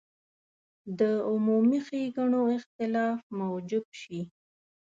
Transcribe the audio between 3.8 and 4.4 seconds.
شي.